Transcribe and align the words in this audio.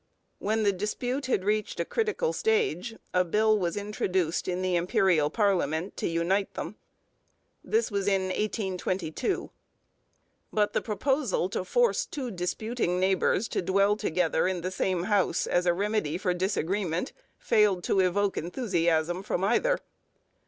When 0.39 0.63
the 0.63 0.71
dispute 0.73 1.27
had 1.27 1.43
reached 1.45 1.79
a 1.79 1.85
critical 1.85 2.33
stage 2.33 2.95
a 3.13 3.23
bill 3.23 3.59
was 3.59 3.77
introduced 3.77 4.47
in 4.47 4.63
the 4.63 4.75
Imperial 4.75 5.29
parliament 5.29 5.95
to 5.97 6.07
unite 6.07 6.55
them. 6.55 6.75
This 7.63 7.91
was 7.91 8.07
in 8.07 8.23
1822. 8.29 9.51
But 10.51 10.73
the 10.73 10.81
proposal 10.81 11.49
to 11.49 11.63
force 11.63 12.07
two 12.07 12.31
disputing 12.31 12.99
neighbours 12.99 13.47
to 13.49 13.61
dwell 13.61 13.95
together 13.95 14.47
in 14.47 14.61
the 14.61 14.71
same 14.71 15.03
house 15.03 15.45
as 15.45 15.67
a 15.67 15.73
remedy 15.75 16.17
for 16.17 16.33
disagreements 16.33 17.13
failed 17.37 17.83
to 17.83 17.99
evoke 17.99 18.37
enthusiasm 18.39 19.21
from 19.21 19.43
either. 19.43 19.77